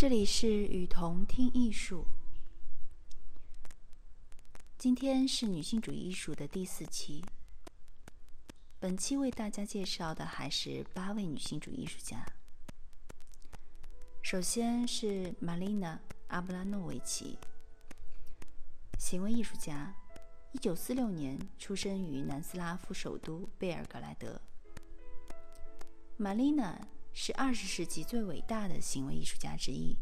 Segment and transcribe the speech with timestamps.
[0.00, 2.06] 这里是雨桐听艺术。
[4.78, 7.24] 今天是女性主义艺术的第四期。
[8.78, 12.24] 本期为大家介绍的还是八位女性主义艺术家。
[14.22, 15.96] 首先是玛丽娜·
[16.28, 17.36] 阿布拉诺维奇，
[19.00, 19.92] 行为艺术家，
[20.52, 24.40] 一九四六年出生于南斯拉夫首都贝尔格莱德。
[26.16, 26.80] 玛丽娜。
[27.20, 29.98] 是二十世纪最伟大的行为艺术家之一。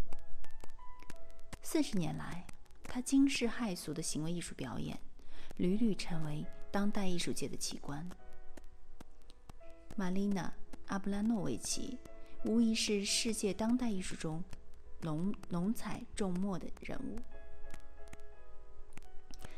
[1.62, 2.46] 四十年来，
[2.84, 5.00] 他惊世骇俗的行为艺术表演，
[5.56, 8.06] 屡屡成为当代艺术界的奇观。
[9.96, 10.46] 玛丽娜·
[10.88, 11.98] 阿布拉诺维奇
[12.44, 14.44] 无疑是世界当代艺术中
[15.00, 17.18] 浓浓彩重墨的人物。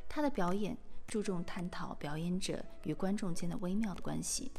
[0.08, 4.52] 他的表演注重探讨表演者与观众间的微妙的关系，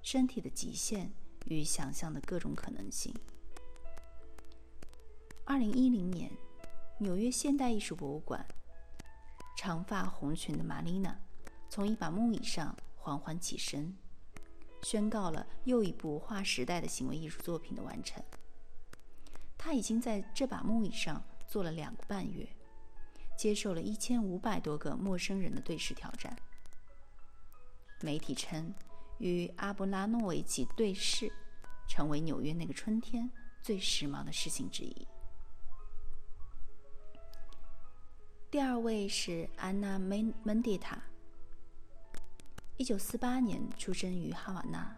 [0.00, 1.12] 身体的极限。
[1.46, 3.14] 与想象的各种可能性。
[5.44, 6.30] 二零一零年，
[6.98, 8.46] 纽约现代艺术博物馆，
[9.56, 11.18] 长发红裙的玛丽娜
[11.70, 13.96] 从一把木椅上缓缓起身，
[14.82, 18.22] 宣告了又一部划时代的行为艺术作品的完成。
[19.56, 22.46] 她已经在这把木椅上坐了两个半月，
[23.38, 26.36] 接受了一千五百多个陌生人的对视挑战。
[28.02, 28.74] 媒体称。
[29.18, 31.32] 与阿布拉诺维奇对视，
[31.88, 33.30] 成为纽约那个春天
[33.62, 35.06] 最时髦的事情之一。
[38.50, 40.98] 第二位是安娜·门门蒂塔，
[42.76, 44.96] 一九四八年出生于哈瓦那，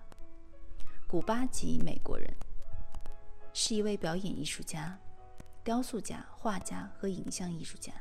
[1.08, 2.32] 古巴籍美国人，
[3.52, 4.96] 是一位表演艺术家、
[5.64, 7.92] 雕塑家、画家和影像艺术家。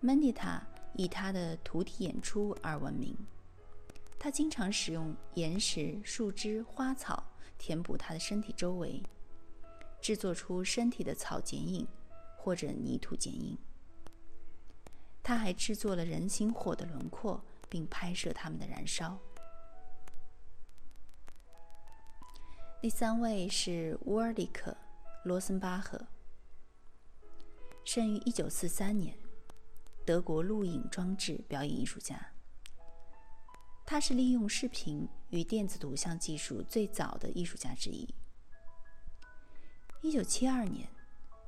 [0.00, 0.62] 门蒂塔
[0.94, 3.16] 以他的图体演出而闻名。
[4.22, 7.26] 他经常使用岩石、树枝、花草
[7.58, 9.02] 填补他的身体周围，
[10.00, 11.84] 制作出身体的草剪影
[12.36, 13.58] 或者泥土剪影。
[15.24, 19.18] 他还制作了人形火的轮廓，并拍摄它们的燃烧。
[22.80, 24.70] 第三位是乌尔里克·
[25.24, 26.00] 罗森巴赫，
[27.84, 29.18] 生于1943年，
[30.06, 32.24] 德国录影装置表演艺术家。
[33.92, 38.08] 他是利用视频与电子图像技术最早的艺术家之一。
[40.00, 40.88] 一九七二年，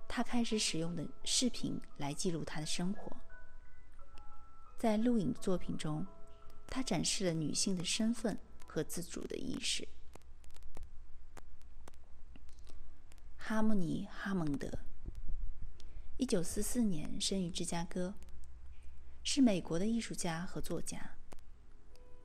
[0.07, 3.17] 他开始使用的视频来记录他的生活。
[4.79, 6.07] 在录影作品中，
[6.67, 9.89] 他展示了女性的身份和自主的意识。
[13.39, 14.71] 哈姆尼·哈蒙德，
[16.19, 18.13] 一九四四年生于芝加哥，
[19.23, 21.17] 是美国的艺术家和作家。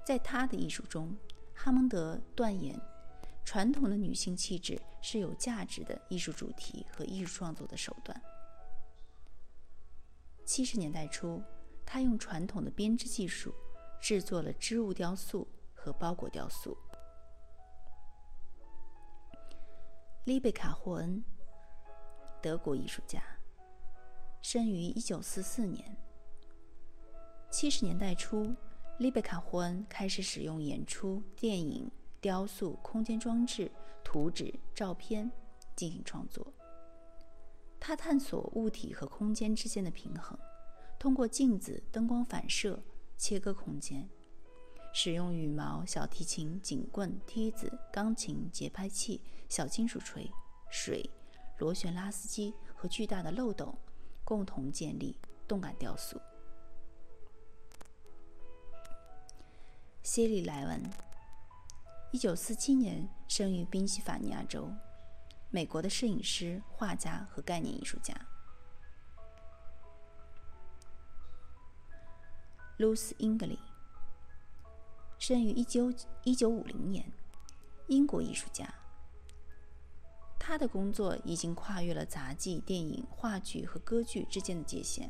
[0.09, 1.15] 在他的艺术中，
[1.53, 2.75] 哈蒙德断言，
[3.45, 8.19] 传统的女性气质是有价值的艺术主题和艺术创作的手段。
[10.47, 11.43] 七十年代初，
[11.85, 13.53] 他用传统的编织技术
[14.01, 16.75] 制作了织物雕塑和包裹雕塑。
[20.23, 21.23] 丽贝卡·霍恩，
[22.41, 23.21] 德国艺术家，
[24.41, 25.95] 生于一九四四年。
[27.51, 28.55] 七十年代初。
[28.99, 31.89] 丽贝卡·霍恩开始使用演出、电影、
[32.19, 33.71] 雕塑、空间装置、
[34.03, 35.31] 图纸、照片
[35.73, 36.45] 进行创作。
[37.79, 40.37] 他探索物体和空间之间的平衡，
[40.99, 42.77] 通过镜子、灯光反射
[43.17, 44.05] 切割空间，
[44.93, 50.29] 使用羽毛、小提琴、警棍、梯子、钢琴、节拍器、小金属锤、
[50.69, 51.09] 水、
[51.57, 53.73] 螺旋拉丝机和巨大的漏斗，
[54.25, 55.15] 共同建立
[55.47, 56.19] 动感雕塑。
[60.19, 60.83] 杰里莱文，
[62.11, 64.69] 一九四七年生于宾夕法尼亚州，
[65.49, 68.13] 美国的摄影师、画家和概念艺术家。
[72.75, 73.57] 露丝·英格里，
[75.19, 75.89] 生于一九
[76.25, 77.09] 一九五零年，
[77.87, 78.67] 英国艺术家。
[80.37, 85.09] 他的工作已经跨越了杂技、电影、话剧和歌剧之间的界限，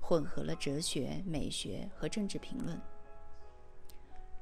[0.00, 2.80] 混合了哲学、美学和政治评论。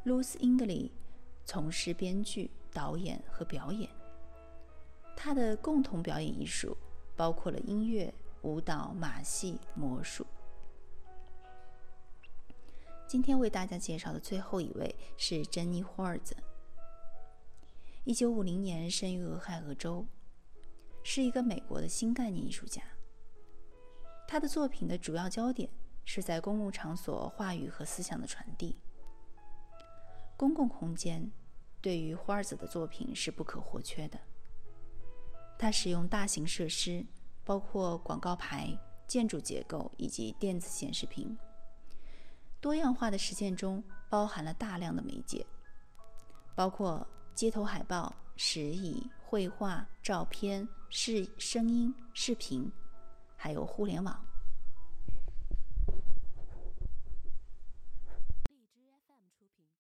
[0.07, 0.93] Lucy i n g l y
[1.45, 3.91] 从事编剧、导演和表演。
[5.17, 6.77] 他的共同表演艺术
[7.17, 10.25] 包括了音乐、舞蹈、马戏、魔术。
[13.09, 16.37] 今天为大家介绍的最后一位是珍妮·霍尔兹。
[18.05, 20.07] 一九五零年生于俄亥俄州，
[21.03, 22.81] 是一个美国的新概念艺术家。
[24.29, 25.69] 他的作品的主要焦点
[26.05, 28.77] 是在公共场所话语和思想的传递。
[30.37, 31.31] 公共空间
[31.81, 34.19] 对于霍尔兹的作品是不可或缺的。
[35.59, 37.05] 它使用大型设施，
[37.45, 41.37] 包括广告牌、建筑结构以及电子显示屏。
[42.61, 45.47] 多样化的实践中包含了大量的媒介，
[46.55, 52.71] 包括街头海报、石椅、绘画、照片、视声音、视频，
[53.37, 54.26] 还有互联网。